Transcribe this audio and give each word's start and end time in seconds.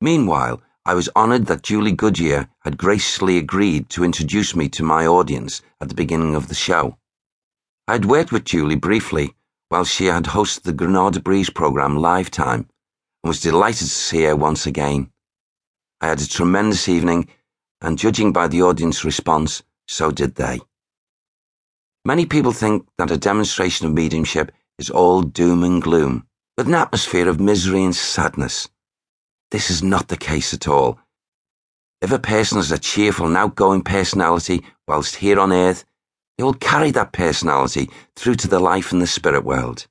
Meanwhile, 0.00 0.62
I 0.84 0.94
was 0.94 1.08
honoured 1.16 1.46
that 1.46 1.62
Julie 1.62 1.92
Goodyear 1.92 2.48
had 2.60 2.78
graciously 2.78 3.36
agreed 3.36 3.90
to 3.90 4.04
introduce 4.04 4.54
me 4.54 4.68
to 4.70 4.82
my 4.82 5.06
audience 5.06 5.60
at 5.80 5.88
the 5.88 5.94
beginning 5.94 6.34
of 6.34 6.48
the 6.48 6.54
show. 6.54 6.96
I 7.88 7.92
had 7.92 8.04
worked 8.04 8.32
with 8.32 8.44
Julie 8.44 8.76
briefly 8.76 9.34
while 9.68 9.84
she 9.84 10.06
had 10.06 10.24
hosted 10.24 10.62
the 10.62 10.72
Granada 10.72 11.20
Breeze 11.20 11.50
programme 11.50 11.96
Lifetime 11.96 12.68
and 13.22 13.28
was 13.28 13.40
delighted 13.40 13.88
to 13.88 13.92
see 13.92 14.22
her 14.22 14.36
once 14.36 14.66
again. 14.66 15.10
I 16.00 16.06
had 16.06 16.20
a 16.20 16.28
tremendous 16.28 16.88
evening, 16.88 17.28
and 17.80 17.98
judging 17.98 18.32
by 18.32 18.48
the 18.48 18.62
audience 18.62 19.04
response, 19.04 19.62
so 19.86 20.10
did 20.10 20.36
they. 20.36 20.60
Many 22.04 22.24
people 22.24 22.52
think 22.52 22.86
that 22.98 23.10
a 23.10 23.18
demonstration 23.18 23.86
of 23.86 23.92
mediumship 23.92 24.52
is 24.78 24.90
all 24.90 25.22
doom 25.22 25.64
and 25.64 25.82
gloom, 25.82 26.26
with 26.56 26.68
an 26.68 26.74
atmosphere 26.74 27.28
of 27.28 27.40
misery 27.40 27.82
and 27.82 27.94
sadness. 27.94 28.68
This 29.50 29.70
is 29.70 29.82
not 29.82 30.08
the 30.08 30.16
case 30.16 30.52
at 30.52 30.68
all. 30.68 30.98
If 32.02 32.12
a 32.12 32.18
person 32.18 32.58
has 32.58 32.70
a 32.70 32.78
cheerful 32.78 33.26
and 33.26 33.36
outgoing 33.36 33.82
personality 33.82 34.62
whilst 34.86 35.16
here 35.16 35.40
on 35.40 35.52
earth, 35.52 35.84
they 36.36 36.44
will 36.44 36.54
carry 36.54 36.90
that 36.92 37.12
personality 37.12 37.90
through 38.14 38.36
to 38.36 38.48
the 38.48 38.60
life 38.60 38.92
in 38.92 38.98
the 38.98 39.06
spirit 39.06 39.44
world. 39.44 39.86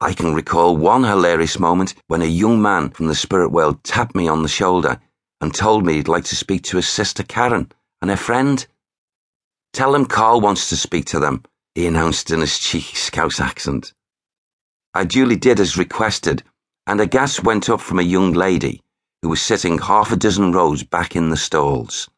I 0.00 0.12
can 0.12 0.34
recall 0.34 0.76
one 0.76 1.04
hilarious 1.04 1.58
moment 1.58 1.94
when 2.06 2.22
a 2.22 2.26
young 2.26 2.62
man 2.62 2.90
from 2.90 3.08
the 3.08 3.14
spirit 3.14 3.50
world 3.50 3.82
tapped 3.82 4.14
me 4.14 4.28
on 4.28 4.42
the 4.42 4.48
shoulder 4.48 5.00
and 5.40 5.54
told 5.54 5.84
me 5.84 5.94
he'd 5.94 6.08
like 6.08 6.24
to 6.24 6.36
speak 6.36 6.62
to 6.64 6.76
his 6.76 6.88
sister 6.88 7.22
Karen 7.22 7.72
and 8.00 8.10
her 8.10 8.16
friend. 8.16 8.66
Tell 9.72 9.92
them 9.92 10.06
Carl 10.06 10.40
wants 10.40 10.68
to 10.68 10.76
speak 10.76 11.06
to 11.06 11.18
them, 11.18 11.42
he 11.74 11.86
announced 11.86 12.30
in 12.30 12.40
his 12.40 12.58
cheeky 12.58 12.96
Scouse 12.96 13.40
accent. 13.40 13.92
I 14.94 15.04
duly 15.04 15.36
did 15.36 15.60
as 15.60 15.76
requested 15.76 16.42
and 16.86 17.00
a 17.00 17.06
gas 17.06 17.42
went 17.42 17.68
up 17.68 17.80
from 17.80 17.98
a 17.98 18.02
young 18.02 18.32
lady 18.32 18.80
who 19.22 19.28
was 19.28 19.42
sitting 19.42 19.78
half 19.78 20.12
a 20.12 20.16
dozen 20.16 20.52
rows 20.52 20.82
back 20.82 21.14
in 21.14 21.30
the 21.30 21.36
stalls. 21.36 22.08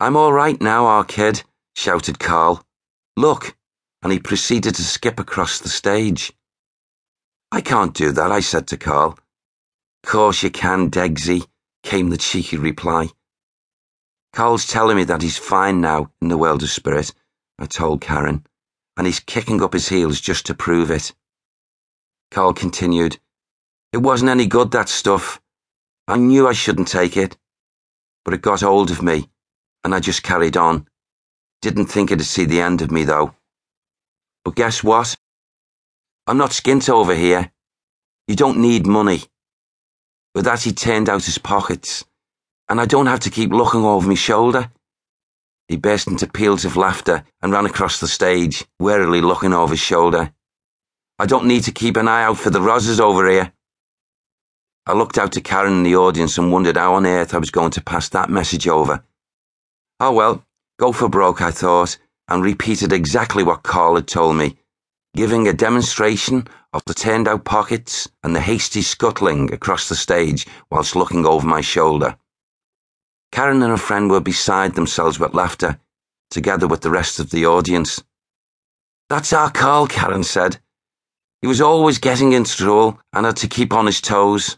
I'm 0.00 0.16
all 0.16 0.32
right 0.32 0.60
now, 0.60 0.86
our 0.86 1.04
kid, 1.04 1.42
shouted 1.76 2.18
Carl. 2.18 2.64
Look, 3.16 3.56
and 4.02 4.12
he 4.12 4.18
proceeded 4.18 4.74
to 4.74 4.82
skip 4.82 5.20
across 5.20 5.58
the 5.58 5.68
stage. 5.68 6.32
I 7.52 7.60
can't 7.60 7.94
do 7.94 8.12
that, 8.12 8.32
I 8.32 8.40
said 8.40 8.66
to 8.68 8.76
Carl. 8.76 9.18
Course 10.04 10.42
you 10.42 10.50
can, 10.50 10.90
Degsy, 10.90 11.46
came 11.82 12.10
the 12.10 12.16
cheeky 12.16 12.56
reply. 12.56 13.08
Carl's 14.32 14.66
telling 14.66 14.96
me 14.96 15.04
that 15.04 15.22
he's 15.22 15.36
fine 15.36 15.80
now 15.80 16.10
in 16.22 16.28
the 16.28 16.38
world 16.38 16.62
of 16.62 16.70
spirit, 16.70 17.12
I 17.58 17.66
told 17.66 18.00
Karen, 18.00 18.46
and 18.96 19.06
he's 19.06 19.20
kicking 19.20 19.62
up 19.62 19.72
his 19.72 19.88
heels 19.88 20.20
just 20.20 20.46
to 20.46 20.54
prove 20.54 20.90
it. 20.90 21.12
Carl 22.30 22.54
continued, 22.54 23.18
it 23.92 23.98
wasn't 23.98 24.30
any 24.30 24.46
good, 24.46 24.70
that 24.70 24.88
stuff. 24.88 25.40
I 26.06 26.16
knew 26.16 26.46
I 26.46 26.52
shouldn't 26.52 26.88
take 26.88 27.16
it. 27.16 27.36
But 28.24 28.34
it 28.34 28.42
got 28.42 28.60
hold 28.60 28.90
of 28.90 29.02
me, 29.02 29.28
and 29.84 29.94
I 29.94 30.00
just 30.00 30.22
carried 30.22 30.56
on. 30.56 30.86
Didn't 31.62 31.86
think 31.86 32.10
it'd 32.10 32.24
see 32.24 32.44
the 32.44 32.60
end 32.60 32.82
of 32.82 32.90
me, 32.90 33.04
though. 33.04 33.34
But 34.44 34.54
guess 34.56 34.82
what? 34.84 35.16
I'm 36.26 36.38
not 36.38 36.50
skint 36.50 36.88
over 36.88 37.14
here. 37.14 37.50
You 38.28 38.36
don't 38.36 38.58
need 38.58 38.86
money. 38.86 39.22
With 40.34 40.44
that, 40.44 40.62
he 40.62 40.72
turned 40.72 41.08
out 41.08 41.24
his 41.24 41.38
pockets, 41.38 42.04
and 42.68 42.80
I 42.80 42.86
don't 42.86 43.06
have 43.06 43.20
to 43.20 43.30
keep 43.30 43.50
looking 43.50 43.84
over 43.84 44.06
my 44.06 44.14
shoulder. 44.14 44.70
He 45.66 45.76
burst 45.76 46.06
into 46.06 46.26
peals 46.26 46.64
of 46.64 46.76
laughter 46.76 47.24
and 47.42 47.52
ran 47.52 47.66
across 47.66 47.98
the 48.00 48.08
stage, 48.08 48.64
warily 48.78 49.20
looking 49.20 49.52
over 49.52 49.72
his 49.72 49.80
shoulder. 49.80 50.32
I 51.18 51.26
don't 51.26 51.46
need 51.46 51.64
to 51.64 51.72
keep 51.72 51.96
an 51.96 52.08
eye 52.08 52.22
out 52.22 52.38
for 52.38 52.50
the 52.50 52.60
roses 52.60 53.00
over 53.00 53.28
here. 53.28 53.52
I 54.86 54.94
looked 54.94 55.18
out 55.18 55.32
to 55.32 55.40
Karen 55.40 55.72
in 55.72 55.82
the 55.82 55.96
audience 55.96 56.38
and 56.38 56.50
wondered 56.50 56.76
how 56.76 56.94
on 56.94 57.06
earth 57.06 57.34
I 57.34 57.38
was 57.38 57.50
going 57.50 57.70
to 57.72 57.82
pass 57.82 58.08
that 58.08 58.30
message 58.30 58.66
over. 58.66 59.04
Oh 60.00 60.12
well, 60.12 60.44
go 60.78 60.92
for 60.92 61.08
broke, 61.08 61.42
I 61.42 61.50
thought, 61.50 61.98
and 62.28 62.42
repeated 62.42 62.92
exactly 62.92 63.42
what 63.42 63.62
Carl 63.62 63.96
had 63.96 64.08
told 64.08 64.36
me, 64.36 64.56
giving 65.14 65.46
a 65.46 65.52
demonstration 65.52 66.48
of 66.72 66.82
the 66.86 66.94
turned 66.94 67.28
out 67.28 67.44
pockets 67.44 68.08
and 68.22 68.34
the 68.34 68.40
hasty 68.40 68.80
scuttling 68.80 69.52
across 69.52 69.88
the 69.88 69.94
stage 69.94 70.46
whilst 70.70 70.96
looking 70.96 71.26
over 71.26 71.46
my 71.46 71.60
shoulder. 71.60 72.16
Karen 73.32 73.62
and 73.62 73.70
her 73.70 73.76
friend 73.76 74.10
were 74.10 74.20
beside 74.20 74.74
themselves 74.74 75.20
with 75.20 75.34
laughter, 75.34 75.78
together 76.30 76.66
with 76.66 76.80
the 76.80 76.90
rest 76.90 77.20
of 77.20 77.30
the 77.30 77.46
audience. 77.46 78.02
That's 79.08 79.32
our 79.32 79.50
Carl, 79.50 79.86
Karen 79.86 80.24
said. 80.24 80.58
He 81.42 81.48
was 81.48 81.60
always 81.60 81.98
getting 81.98 82.32
into 82.32 82.56
trouble 82.56 83.00
and 83.12 83.26
had 83.26 83.36
to 83.36 83.48
keep 83.48 83.72
on 83.72 83.86
his 83.86 84.00
toes. 84.00 84.56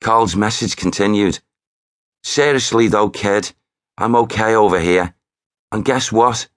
Carl's 0.00 0.36
message 0.36 0.76
continued. 0.76 1.40
Seriously 2.22 2.88
though, 2.88 3.10
kid, 3.10 3.52
I'm 3.98 4.16
okay 4.16 4.54
over 4.54 4.78
here. 4.80 5.14
And 5.72 5.84
guess 5.84 6.12
what? 6.12 6.48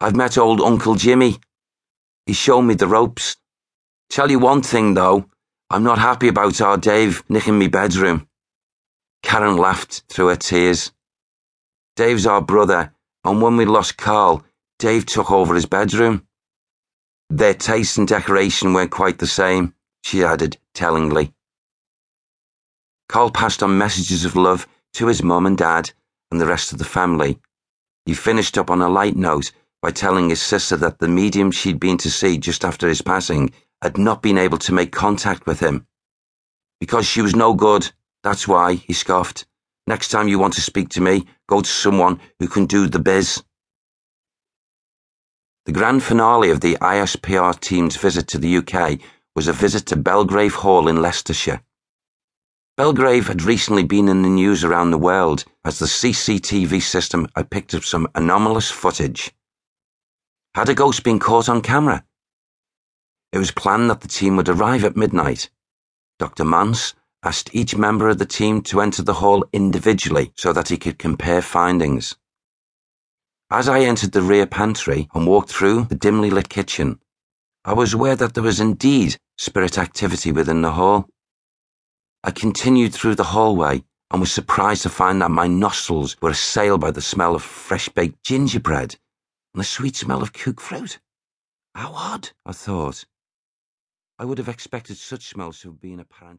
I've 0.00 0.16
met 0.16 0.38
old 0.38 0.60
Uncle 0.60 0.94
Jimmy. 0.94 1.38
He 2.26 2.32
showed 2.32 2.62
me 2.62 2.74
the 2.74 2.86
ropes. 2.86 3.36
Tell 4.10 4.30
you 4.30 4.38
one 4.38 4.62
thing 4.62 4.94
though, 4.94 5.28
I'm 5.70 5.82
not 5.82 5.98
happy 5.98 6.28
about 6.28 6.60
our 6.60 6.76
Dave 6.76 7.22
nicking 7.28 7.58
me 7.58 7.68
bedroom. 7.68 8.28
Karen 9.22 9.56
laughed 9.56 10.04
through 10.08 10.28
her 10.28 10.36
tears. 10.36 10.92
Dave's 11.96 12.26
our 12.26 12.40
brother, 12.40 12.94
and 13.24 13.42
when 13.42 13.56
we 13.56 13.64
lost 13.64 13.98
Carl, 13.98 14.44
Dave 14.78 15.04
took 15.04 15.30
over 15.30 15.54
his 15.54 15.66
bedroom. 15.66 16.26
Their 17.28 17.54
taste 17.54 17.98
and 17.98 18.06
decoration 18.06 18.72
weren't 18.72 18.90
quite 18.90 19.18
the 19.18 19.26
same, 19.26 19.74
she 20.02 20.22
added 20.22 20.58
tellingly. 20.72 21.34
Carl 23.08 23.30
passed 23.30 23.62
on 23.62 23.78
messages 23.78 24.24
of 24.24 24.36
love 24.36 24.68
to 24.92 25.06
his 25.06 25.22
mum 25.22 25.46
and 25.46 25.56
dad 25.56 25.90
and 26.30 26.40
the 26.40 26.46
rest 26.46 26.72
of 26.72 26.78
the 26.78 26.84
family. 26.84 27.40
He 28.04 28.14
finished 28.14 28.58
up 28.58 28.70
on 28.70 28.82
a 28.82 28.88
light 28.88 29.16
note 29.16 29.50
by 29.80 29.90
telling 29.90 30.28
his 30.28 30.42
sister 30.42 30.76
that 30.76 30.98
the 30.98 31.08
medium 31.08 31.50
she'd 31.50 31.80
been 31.80 31.96
to 31.98 32.10
see 32.10 32.36
just 32.36 32.64
after 32.64 32.88
his 32.88 33.00
passing 33.00 33.52
had 33.80 33.96
not 33.96 34.22
been 34.22 34.36
able 34.36 34.58
to 34.58 34.74
make 34.74 34.92
contact 34.92 35.46
with 35.46 35.60
him. 35.60 35.86
Because 36.80 37.06
she 37.06 37.22
was 37.22 37.34
no 37.34 37.54
good, 37.54 37.90
that's 38.22 38.46
why, 38.46 38.74
he 38.74 38.92
scoffed. 38.92 39.46
Next 39.86 40.08
time 40.08 40.28
you 40.28 40.38
want 40.38 40.54
to 40.54 40.60
speak 40.60 40.90
to 40.90 41.00
me, 41.00 41.26
go 41.48 41.60
to 41.60 41.68
someone 41.68 42.20
who 42.38 42.48
can 42.48 42.66
do 42.66 42.88
the 42.88 42.98
biz. 42.98 43.42
The 45.64 45.72
grand 45.72 46.02
finale 46.02 46.50
of 46.50 46.60
the 46.60 46.76
ISPR 46.80 47.58
team's 47.58 47.96
visit 47.96 48.26
to 48.28 48.38
the 48.38 48.58
UK 48.58 49.00
was 49.34 49.48
a 49.48 49.52
visit 49.52 49.86
to 49.86 49.96
Belgrave 49.96 50.54
Hall 50.56 50.88
in 50.88 51.00
Leicestershire. 51.00 51.62
Belgrave 52.78 53.26
had 53.26 53.42
recently 53.42 53.82
been 53.82 54.08
in 54.08 54.22
the 54.22 54.28
news 54.28 54.62
around 54.62 54.92
the 54.92 54.98
world 54.98 55.44
as 55.64 55.80
the 55.80 55.86
CCTV 55.86 56.80
system 56.80 57.26
had 57.34 57.50
picked 57.50 57.74
up 57.74 57.82
some 57.82 58.06
anomalous 58.14 58.70
footage. 58.70 59.32
Had 60.54 60.68
a 60.68 60.74
ghost 60.74 61.02
been 61.02 61.18
caught 61.18 61.48
on 61.48 61.60
camera? 61.60 62.04
It 63.32 63.38
was 63.38 63.50
planned 63.50 63.90
that 63.90 64.02
the 64.02 64.06
team 64.06 64.36
would 64.36 64.48
arrive 64.48 64.84
at 64.84 64.96
midnight. 64.96 65.50
Dr. 66.20 66.44
Montz 66.44 66.94
asked 67.24 67.52
each 67.52 67.74
member 67.74 68.08
of 68.08 68.18
the 68.18 68.24
team 68.24 68.62
to 68.62 68.80
enter 68.80 69.02
the 69.02 69.14
hall 69.14 69.44
individually 69.52 70.30
so 70.36 70.52
that 70.52 70.68
he 70.68 70.76
could 70.76 71.00
compare 71.00 71.42
findings. 71.42 72.14
As 73.50 73.68
I 73.68 73.80
entered 73.80 74.12
the 74.12 74.22
rear 74.22 74.46
pantry 74.46 75.08
and 75.14 75.26
walked 75.26 75.50
through 75.50 75.86
the 75.86 75.96
dimly 75.96 76.30
lit 76.30 76.48
kitchen, 76.48 77.00
I 77.64 77.72
was 77.72 77.92
aware 77.92 78.14
that 78.14 78.34
there 78.34 78.44
was 78.44 78.60
indeed 78.60 79.16
spirit 79.36 79.78
activity 79.78 80.30
within 80.30 80.62
the 80.62 80.74
hall. 80.74 81.08
I 82.24 82.30
continued 82.32 82.92
through 82.92 83.14
the 83.14 83.24
hallway 83.24 83.84
and 84.10 84.20
was 84.20 84.32
surprised 84.32 84.82
to 84.82 84.88
find 84.88 85.22
that 85.22 85.30
my 85.30 85.46
nostrils 85.46 86.20
were 86.20 86.30
assailed 86.30 86.80
by 86.80 86.90
the 86.90 87.00
smell 87.00 87.34
of 87.34 87.42
fresh 87.42 87.88
baked 87.88 88.24
gingerbread 88.24 88.96
and 89.54 89.60
the 89.60 89.64
sweet 89.64 89.94
smell 89.94 90.22
of 90.22 90.32
cooked 90.32 90.60
fruit. 90.60 90.98
How 91.74 91.92
odd, 91.92 92.30
I 92.44 92.52
thought. 92.52 93.04
I 94.18 94.24
would 94.24 94.38
have 94.38 94.48
expected 94.48 94.96
such 94.96 95.28
smells 95.28 95.60
to 95.60 95.68
have 95.68 95.80
been 95.80 96.00
apparent. 96.00 96.36